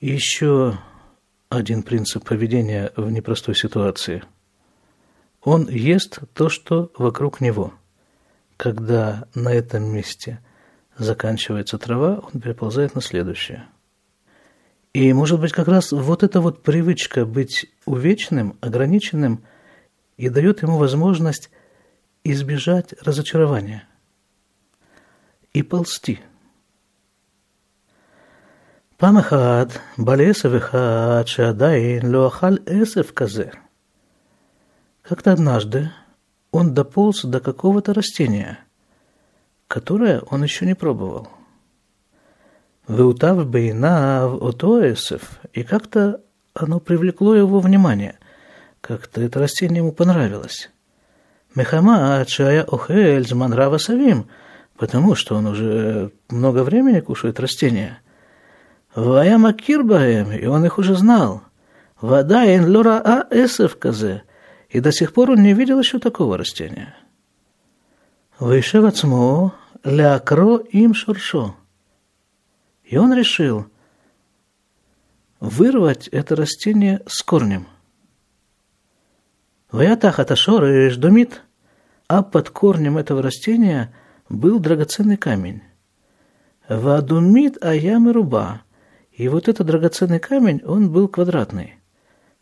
И 0.00 0.10
еще 0.10 0.78
один 1.48 1.82
принцип 1.82 2.24
поведения 2.24 2.92
в 2.96 3.10
непростой 3.10 3.54
ситуации. 3.54 4.24
Он 5.44 5.68
ест 5.68 6.20
то, 6.32 6.48
что 6.48 6.90
вокруг 6.96 7.40
него. 7.40 7.74
Когда 8.56 9.28
на 9.34 9.52
этом 9.52 9.84
месте 9.84 10.40
заканчивается 10.96 11.76
трава, 11.76 12.22
он 12.22 12.40
переползает 12.40 12.94
на 12.94 13.02
следующее. 13.02 13.66
И, 14.94 15.12
может 15.12 15.40
быть, 15.40 15.52
как 15.52 15.68
раз 15.68 15.92
вот 15.92 16.22
эта 16.22 16.40
вот 16.40 16.62
привычка 16.62 17.26
быть 17.26 17.66
увечным, 17.84 18.56
ограниченным, 18.60 19.44
и 20.16 20.28
дает 20.28 20.62
ему 20.62 20.78
возможность 20.78 21.50
избежать 22.22 22.94
разочарования 23.02 23.86
и 25.52 25.62
ползти. 25.62 26.20
Памахад, 28.96 29.80
балесов 29.96 30.54
и 30.54 30.60
хад, 30.60 31.28
шадаин, 31.28 32.14
луахаль 32.14 32.62
эсев 32.66 33.12
казер– 33.12 33.58
как-то 35.06 35.32
однажды 35.32 35.90
он 36.50 36.72
дополз 36.72 37.24
до 37.24 37.38
какого-то 37.38 37.92
растения, 37.92 38.60
которое 39.68 40.20
он 40.30 40.42
еще 40.42 40.64
не 40.64 40.74
пробовал. 40.74 41.28
Выутав 42.86 43.46
бейнав 43.46 44.42
ото 44.42 44.92
эсев, 44.92 45.40
и 45.52 45.62
как-то 45.62 46.22
оно 46.54 46.80
привлекло 46.80 47.34
его 47.34 47.60
внимание. 47.60 48.18
Как-то 48.80 49.20
это 49.20 49.40
растение 49.40 49.78
ему 49.78 49.92
понравилось. 49.92 50.70
Мехама 51.54 52.20
Ачая 52.20 52.62
Охель 52.62 53.28
Зманрава 53.28 53.76
Савим, 53.76 54.28
потому 54.78 55.14
что 55.16 55.34
он 55.34 55.46
уже 55.46 56.12
много 56.30 56.62
времени 56.62 57.00
кушает 57.00 57.38
растения. 57.40 57.98
Ваяма 58.94 59.52
Кирбаем, 59.52 60.32
и 60.32 60.46
он 60.46 60.64
их 60.64 60.78
уже 60.78 60.96
знал. 60.96 61.42
Вода 62.00 62.44
лора 62.66 63.02
а 63.04 63.26
эсев 63.30 63.78
казе, 63.78 64.22
и 64.74 64.80
до 64.80 64.90
сих 64.90 65.12
пор 65.12 65.30
он 65.30 65.42
не 65.44 65.54
видел 65.54 65.78
еще 65.78 66.00
такого 66.00 66.36
растения. 66.36 66.96
Вышел 68.40 68.84
ацмо 68.86 69.54
лякро 69.84 70.56
им 70.56 70.94
шуршо. 70.94 71.54
И 72.82 72.96
он 72.96 73.14
решил 73.14 73.66
вырвать 75.38 76.08
это 76.08 76.34
растение 76.34 77.02
с 77.06 77.22
корнем. 77.22 77.68
Ваятахат 79.70 80.32
ашореш 80.32 80.96
думит, 80.96 81.42
а 82.08 82.24
под 82.24 82.50
корнем 82.50 82.98
этого 82.98 83.22
растения 83.22 83.94
был 84.28 84.58
драгоценный 84.58 85.16
камень. 85.16 85.62
Вадумит 86.68 87.62
аям 87.62 88.10
и 88.10 88.12
руба. 88.12 88.62
И 89.12 89.28
вот 89.28 89.46
этот 89.46 89.68
драгоценный 89.68 90.18
камень, 90.18 90.62
он 90.64 90.90
был 90.90 91.06
квадратный. 91.06 91.78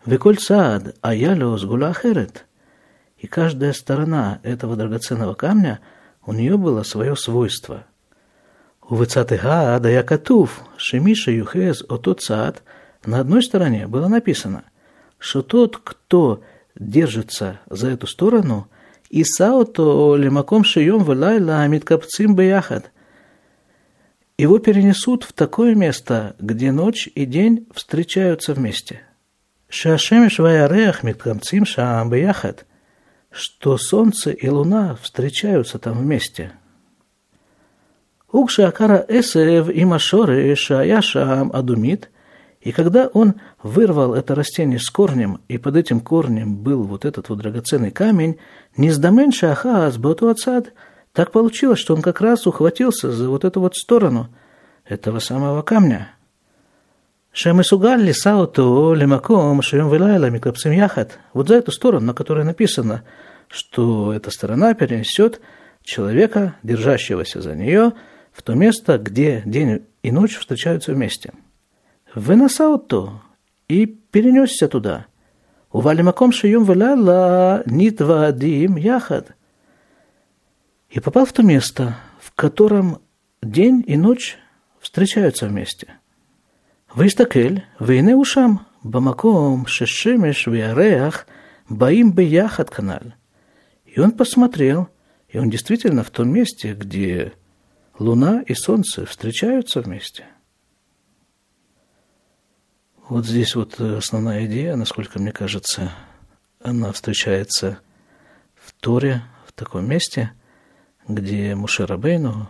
Веколь 0.04 0.38
саад 0.38 0.96
аялиос 1.00 1.64
гулахерет. 1.64 2.46
И 3.18 3.28
каждая 3.28 3.72
сторона 3.72 4.40
этого 4.42 4.74
драгоценного 4.74 5.34
камня, 5.34 5.80
у 6.26 6.32
нее 6.32 6.56
было 6.56 6.82
свое 6.82 7.14
свойство. 7.14 7.84
У 8.82 8.96
вицатыга 8.96 9.76
адая 9.76 10.02
катув, 10.02 10.62
шемиша 10.76 11.30
юхез 11.30 11.84
отот 11.88 12.20
саад, 12.20 12.64
на 13.04 13.20
одной 13.20 13.44
стороне 13.44 13.86
было 13.86 14.08
написано, 14.08 14.64
что 15.18 15.42
тот, 15.42 15.76
кто 15.78 16.42
держится 16.74 17.60
за 17.70 17.90
эту 17.90 18.08
сторону, 18.08 18.68
и 19.08 19.22
саото 19.22 20.16
лемаком 20.16 20.64
шием 20.64 21.04
валайла 21.04 21.66
миткапцим 21.68 22.34
бияхад. 22.34 22.90
Его 24.36 24.58
перенесут 24.58 25.22
в 25.22 25.32
такое 25.32 25.76
место, 25.76 26.34
где 26.40 26.72
ночь 26.72 27.08
и 27.14 27.24
день 27.24 27.68
встречаются 27.72 28.54
вместе. 28.54 29.02
Шашемиш 29.72 30.38
ваярех 30.38 31.02
миткапцим 31.02 31.64
шаам 31.64 32.10
бияхад, 32.10 32.66
что 33.30 33.78
солнце 33.78 34.30
и 34.30 34.48
луна 34.48 34.96
встречаются 35.00 35.78
там 35.78 35.98
вместе. 35.98 36.52
Укша 38.30 38.68
акара 38.68 39.04
эсев 39.08 39.68
и 39.70 39.84
машоры 39.84 40.54
шая 40.56 41.00
шаам 41.00 41.50
адумит– 41.52 42.10
и 42.62 42.70
когда 42.70 43.08
он 43.08 43.34
вырвал 43.62 44.14
это 44.14 44.36
растение 44.36 44.78
с 44.78 44.88
корнем, 44.88 45.40
и 45.48 45.58
под 45.58 45.76
этим 45.76 46.00
корнем 46.00 46.56
был 46.56 46.84
вот 46.84 47.04
этот 47.04 47.28
вот 47.28 47.38
драгоценный 47.38 47.90
камень, 47.90 48.38
Низдамен 48.76 49.32
Шахаас 49.32 49.98
Батуацад, 49.98 50.72
так 51.12 51.32
получилось, 51.32 51.80
что 51.80 51.94
он 51.94 52.02
как 52.02 52.20
раз 52.20 52.46
ухватился 52.46 53.10
за 53.10 53.28
вот 53.28 53.44
эту 53.44 53.60
вот 53.60 53.74
сторону 53.74 54.28
этого 54.84 55.18
самого 55.18 55.62
камня. 55.62 56.14
Шамисугаль 57.34 58.12
сауту 58.12 58.92
лимаком 58.92 59.62
шием 59.62 59.88
вилайла 59.88 60.28
микапсим 60.28 60.70
яхат. 60.72 61.18
Вот 61.32 61.48
за 61.48 61.54
эту 61.54 61.72
сторону, 61.72 62.08
на 62.08 62.14
которой 62.14 62.44
написано, 62.44 63.04
что 63.48 64.12
эта 64.12 64.30
сторона 64.30 64.74
перенесет 64.74 65.40
человека, 65.82 66.56
держащегося 66.62 67.40
за 67.40 67.54
нее, 67.54 67.94
в 68.32 68.42
то 68.42 68.52
место, 68.52 68.98
где 68.98 69.42
день 69.46 69.86
и 70.02 70.12
ночь 70.12 70.36
встречаются 70.36 70.92
вместе. 70.92 71.32
Вы 72.14 72.36
на 72.36 72.50
сауту 72.50 73.22
и 73.66 73.86
перенесся 73.86 74.68
туда. 74.68 75.06
Увалимаком 75.70 76.32
шием 76.32 76.64
вилайла 76.64 77.62
нитвадим 77.64 78.76
яхат. 78.76 79.34
И 80.90 81.00
попал 81.00 81.24
в 81.24 81.32
то 81.32 81.42
место, 81.42 81.96
в 82.20 82.34
котором 82.34 82.98
день 83.40 83.82
и 83.86 83.96
ночь 83.96 84.36
встречаются 84.82 85.46
вместе– 85.46 85.94
ויסתכל, 86.95 87.55
והנה 87.81 88.13
הוא 88.13 88.25
שם, 88.25 88.51
במקום 88.83 89.63
ששמש 89.67 90.47
וירח 90.47 91.25
баим 91.69 92.15
ביחד 92.15 92.69
канал. 92.69 93.11
И 93.85 93.99
он 93.99 94.11
посмотрел, 94.11 94.87
и 95.29 95.37
он 95.37 95.49
действительно 95.49 96.03
в 96.03 96.09
том 96.11 96.29
месте, 96.29 96.73
где 96.73 97.33
луна 97.99 98.41
и 98.45 98.53
солнце 98.53 99.05
встречаются 99.05 99.81
вместе – 99.81 100.37
вот 103.09 103.25
здесь 103.25 103.55
вот 103.55 103.79
основная 103.79 104.45
идея, 104.47 104.75
насколько 104.75 105.17
мне 105.17 105.31
кажется, 105.31 105.93
она 106.59 106.91
встречается 106.91 107.79
в 108.53 108.73
Торе, 108.73 109.21
в 109.45 109.53
таком 109.53 109.87
месте, 109.87 110.33
где 111.07 111.55
Муше 111.55 111.85
Рабейну, 111.85 112.49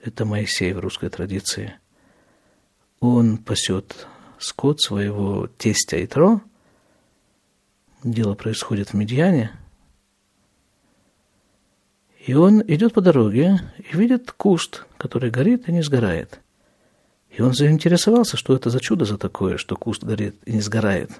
это 0.00 0.24
Моисей 0.24 0.72
в 0.72 0.78
русской 0.78 1.08
традиции, 1.08 1.74
он 2.99 3.37
пасет 3.37 4.07
скот 4.37 4.81
своего 4.81 5.47
тестя 5.57 6.03
Итро, 6.03 6.41
дело 8.03 8.35
происходит 8.35 8.89
в 8.89 8.93
Медьяне, 8.93 9.51
и 12.25 12.33
он 12.33 12.61
идет 12.67 12.93
по 12.93 13.01
дороге 13.01 13.59
и 13.77 13.97
видит 13.97 14.31
куст, 14.31 14.85
который 14.97 15.31
горит 15.31 15.67
и 15.67 15.71
не 15.71 15.81
сгорает– 15.81 16.39
и 17.29 17.41
он 17.41 17.53
заинтересовался, 17.53 18.37
что 18.37 18.55
это 18.55 18.69
за 18.69 18.79
чудо 18.79 19.05
за 19.05 19.17
такое, 19.17 19.57
что 19.57 19.75
куст 19.75 20.03
горит 20.03 20.35
и 20.45 20.51
не 20.51 20.61
сгорает. 20.61 21.11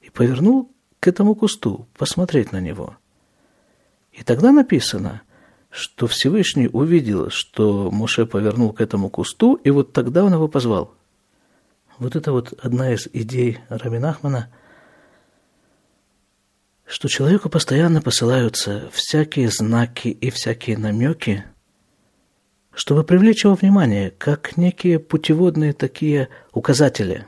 И 0.00 0.10
повернул 0.10 0.70
к 1.00 1.08
этому 1.08 1.34
кусту, 1.34 1.86
посмотреть 1.96 2.52
на 2.52 2.60
него. 2.60 2.96
И 4.12 4.22
тогда 4.24 4.52
написано, 4.52 5.22
что 5.72 6.06
Всевышний 6.06 6.68
увидел, 6.70 7.30
что 7.30 7.90
Моше 7.90 8.26
повернул 8.26 8.74
к 8.74 8.82
этому 8.82 9.08
кусту, 9.08 9.54
и 9.54 9.70
вот 9.70 9.94
тогда 9.94 10.22
он 10.22 10.34
его 10.34 10.46
позвал. 10.46 10.94
Вот 11.98 12.14
это 12.14 12.30
вот 12.30 12.52
одна 12.62 12.92
из 12.92 13.08
идей 13.10 13.58
Раминахмана, 13.70 14.50
что 16.84 17.08
человеку 17.08 17.48
постоянно 17.48 18.02
посылаются 18.02 18.90
всякие 18.92 19.48
знаки 19.48 20.08
и 20.08 20.28
всякие 20.28 20.76
намеки, 20.76 21.44
чтобы 22.74 23.02
привлечь 23.02 23.44
его 23.44 23.54
внимание, 23.54 24.10
как 24.10 24.58
некие 24.58 24.98
путеводные 24.98 25.72
такие 25.72 26.28
указатели. 26.52 27.26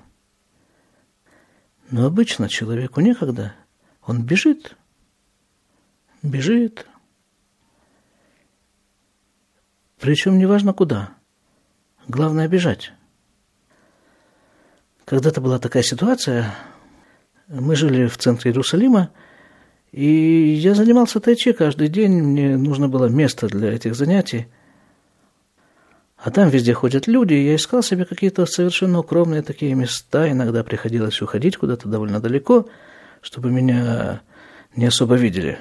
Но 1.91 2.05
обычно 2.05 2.51
человеку 2.51 3.01
некогда, 3.01 3.55
он 4.03 4.23
бежит, 4.23 4.77
бежит, 6.23 6.87
причем 10.05 10.37
неважно 10.37 10.75
куда, 10.75 11.15
главное 12.07 12.47
бежать. 12.47 12.93
Когда-то 15.07 15.41
была 15.41 15.59
такая 15.59 15.83
ситуация, 15.83 16.55
мы 17.49 17.75
жили 17.75 18.07
в 18.07 18.19
центре 18.19 18.51
Иерусалима, 18.51 19.13
и 19.93 20.05
я 20.05 20.75
занимался 20.75 21.21
тайчи 21.21 21.53
каждый 21.53 21.89
день, 21.89 22.23
мне 22.23 22.59
нужно 22.59 22.87
было 22.87 23.07
место 23.07 23.49
для 23.49 23.73
этих 23.73 23.95
занятий– 23.95 24.47
а 26.17 26.31
там 26.31 26.49
везде 26.49 26.73
ходят 26.73 27.07
люди, 27.07 27.35
и 27.35 27.45
я 27.45 27.57
искал 27.57 27.83
себе 27.83 28.07
какие-то 28.07 28.47
совершенно 28.47 29.01
укромные 29.01 29.43
такие 29.43 29.75
места. 29.75 30.31
Иногда 30.31 30.65
приходилось 30.65 31.21
уходить 31.21 31.59
куда-то 31.59 31.87
довольно 31.87 32.19
далеко, 32.19 32.67
чтобы 33.21 33.51
меня 33.51 34.23
не 34.75 34.87
особо 34.87 35.17
видели. 35.17 35.59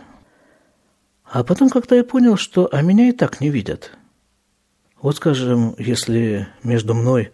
А 1.26 1.44
потом 1.44 1.70
как-то 1.70 1.96
я 1.96 2.06
понял, 2.06 2.38
что 2.38 2.70
а 2.72 2.82
меня 2.82 3.10
и 3.10 3.12
так 3.12 3.42
не 3.42 3.50
видят. 3.50 3.92
Вот, 5.04 5.18
скажем, 5.18 5.76
если 5.78 6.48
между 6.64 6.96
мной, 6.96 7.30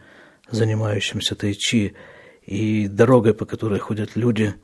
занимающимся 0.51 1.35
тайчи, 1.35 1.95
и 2.45 2.87
дорогой, 2.87 3.33
по 3.33 3.45
которой 3.45 3.79
ходят 3.79 4.17
люди, 4.17 4.55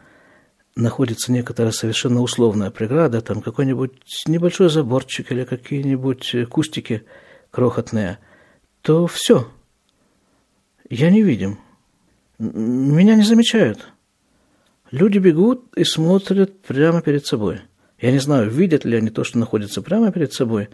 находится 0.75 1.31
некоторая 1.31 1.71
совершенно 1.71 2.21
условная 2.21 2.71
преграда, 2.71 3.21
там 3.21 3.41
какой-нибудь 3.41 4.23
небольшой 4.27 4.69
заборчик 4.69 5.31
или 5.31 5.45
какие-нибудь 5.45 6.49
кустики 6.49 7.05
крохотные– 7.51 8.19
то 8.85 9.07
все. 9.07 9.47
Я 10.91 11.09
невидим. 11.09 11.57
Меня 12.37 13.15
не 13.15 13.23
замечают. 13.23 13.87
Люди 14.91 15.17
бегут 15.17 15.75
и 15.75 15.83
смотрят 15.83 16.61
прямо 16.61 17.01
перед 17.01 17.25
собой. 17.25 17.61
Я 17.99 18.11
не 18.11 18.19
знаю, 18.19 18.51
видят 18.51 18.85
ли 18.85 18.95
они 18.95 19.09
то, 19.09 19.23
что 19.23 19.39
находится 19.39 19.81
прямо 19.81 20.11
перед 20.11 20.33
собой, 20.33 20.69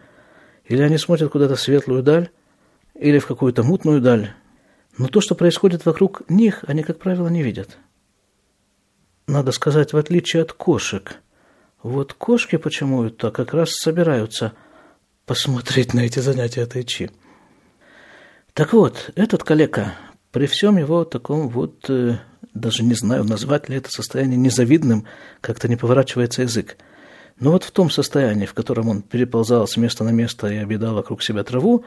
или 0.65 0.81
они 0.81 0.97
смотрят 0.97 1.31
куда-то 1.31 1.55
в 1.55 1.61
светлую 1.61 2.03
даль, 2.03 2.29
или 2.95 3.19
в 3.19 3.27
какую-то 3.27 3.63
мутную 3.63 4.01
даль. 4.01 4.33
Но 4.97 5.07
то, 5.07 5.21
что 5.21 5.35
происходит 5.35 5.85
вокруг 5.85 6.23
них, 6.29 6.63
они, 6.67 6.83
как 6.83 6.99
правило, 6.99 7.27
не 7.27 7.43
видят. 7.43 7.77
Надо 9.27 9.51
сказать, 9.51 9.93
в 9.93 9.97
отличие 9.97 10.41
от 10.41 10.53
кошек. 10.53 11.15
Вот 11.81 12.13
кошки 12.13 12.57
почему-то 12.57 13.31
как 13.31 13.53
раз 13.53 13.71
собираются 13.71 14.53
посмотреть 15.25 15.93
на 15.93 16.01
эти 16.01 16.19
занятия 16.19 16.65
тайчи. 16.65 17.09
Так 18.53 18.73
вот, 18.73 19.11
этот 19.15 19.43
коллега, 19.43 19.93
при 20.31 20.45
всем 20.45 20.77
его 20.77 21.05
таком 21.05 21.47
вот, 21.47 21.89
э, 21.89 22.17
даже 22.53 22.83
не 22.83 22.93
знаю, 22.93 23.23
назвать 23.23 23.69
ли 23.69 23.77
это 23.77 23.89
состояние 23.89 24.37
незавидным, 24.37 25.05
как-то 25.39 25.69
не 25.69 25.77
поворачивается 25.77 26.41
язык. 26.41 26.77
Но 27.41 27.51
вот 27.51 27.65
в 27.65 27.71
том 27.71 27.89
состоянии, 27.89 28.45
в 28.45 28.53
котором 28.53 28.87
он 28.87 29.01
переползал 29.01 29.67
с 29.67 29.75
места 29.75 30.05
на 30.05 30.11
место 30.11 30.47
и 30.47 30.55
объедал 30.55 30.95
вокруг 30.95 31.21
себя 31.21 31.43
траву, 31.43 31.83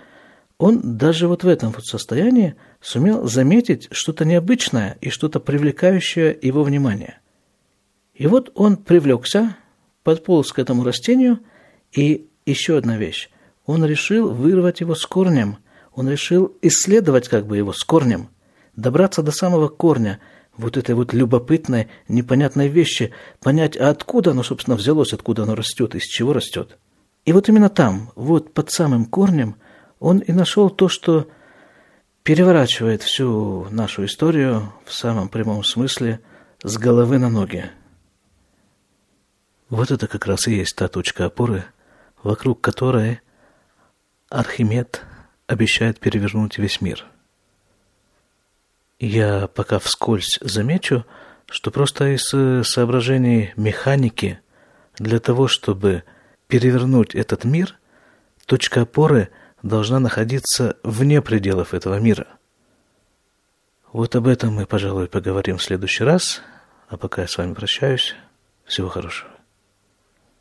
он 0.59 0.99
даже 0.99 1.27
вот 1.27 1.43
в 1.43 1.49
этом 1.49 1.73
вот 1.73 1.87
состоянии 1.87 2.57
сумел 2.83 3.27
заметить 3.27 3.89
что-то 3.91 4.27
необычное 4.27 4.99
и 5.01 5.09
что-то 5.09 5.41
привлекающее 5.41 6.39
его 6.43 6.63
внимание. 6.63 7.21
И 8.13 8.27
вот 8.27 8.53
он 8.55 8.77
привлекся, 8.77 9.57
подполз 10.03 10.53
к 10.53 10.59
этому 10.59 10.85
растению, 10.85 11.41
и 11.93 12.29
еще 12.45 12.77
одна 12.77 12.99
вещь. 12.99 13.31
Он 13.65 13.83
решил 13.87 14.31
вырвать 14.31 14.83
его 14.83 14.95
с 14.95 15.07
корнем– 15.07 15.57
он 15.95 16.09
решил 16.09 16.57
исследовать 16.61 17.29
как 17.29 17.47
бы 17.47 17.57
его 17.57 17.73
с 17.73 17.85
корнем, 17.85 18.29
добраться 18.77 19.23
до 19.23 19.31
самого 19.31 19.69
корня 19.69 20.21
вот 20.57 20.77
этой 20.77 20.95
вот 20.95 21.13
любопытной, 21.13 21.89
непонятной 22.09 22.69
вещи, 22.69 23.13
понять, 23.41 23.77
а 23.77 23.91
откуда 23.91 24.31
оно, 24.31 24.43
собственно, 24.43 24.77
взялось, 24.77 25.13
откуда 25.13 25.43
оно 25.43 25.55
растет, 25.55 25.95
из 25.95 26.05
чего 26.05 26.33
растет. 26.33 26.79
И 27.25 27.33
вот 27.33 27.49
именно 27.49 27.69
там, 27.69 28.13
вот 28.15 28.53
под 28.53 28.71
самым 28.71 29.07
корнем, 29.07 29.57
он 29.99 30.19
и 30.19 30.33
нашел 30.33 30.71
то, 30.71 30.89
что 30.89 31.29
переворачивает 32.23 33.03
всю 33.03 33.67
нашу 33.71 34.05
историю 34.05 34.73
в 34.85 34.93
самом 34.93 35.29
прямом 35.29 35.65
смысле 35.65 36.21
с 36.63 36.77
головы 36.79 37.19
на 37.19 37.29
ноги. 37.29 37.71
Вот 39.71 39.91
это 39.91 40.07
как 40.07 40.27
раз 40.27 40.47
и 40.47 40.55
есть 40.55 40.77
та 40.77 40.89
точка 40.89 41.27
опоры, 41.27 41.65
вокруг 42.23 42.61
которой 42.61 43.21
Архимед 44.29 45.03
обещает 45.47 46.01
перевернуть 46.01 46.59
весь 46.59 46.81
мир. 46.81 47.05
Я 48.99 49.49
пока 49.49 49.79
вскользь 49.79 50.39
замечу, 50.41 51.05
что 51.47 51.71
просто 51.71 52.15
из 52.15 52.33
э, 52.33 52.63
соображений 52.65 53.53
механики 53.57 54.41
для 54.99 55.19
того, 55.19 55.49
чтобы 55.49 56.05
перевернуть 56.47 57.15
этот 57.15 57.45
мир, 57.45 57.79
точка 58.47 58.83
опоры 58.83 59.31
должна 59.63 59.99
находиться 59.99 60.77
вне 60.83 61.23
пределов 61.23 61.75
этого 61.75 61.99
мира. 61.99 62.27
Вот 63.93 64.15
об 64.17 64.27
этом 64.27 64.55
мы, 64.55 64.67
пожалуй, 64.67 65.07
поговорим 65.09 65.59
в 65.59 65.63
следующий 65.63 66.05
раз. 66.05 66.43
А 66.89 66.97
пока 66.97 67.23
я 67.23 67.29
с 67.29 67.39
вами 67.39 67.55
прощаюсь. 67.55 68.15
Всего 68.65 68.89
хорошего. 68.89 69.34